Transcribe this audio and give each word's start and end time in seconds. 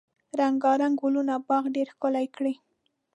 رنګارنګ 0.39 0.95
ګلونه 1.01 1.35
باغ 1.47 1.63
ډیر 1.75 1.87
ښکلی 1.93 2.27
کړی. 2.35 2.53